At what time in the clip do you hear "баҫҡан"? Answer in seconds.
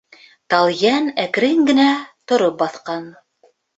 2.63-3.07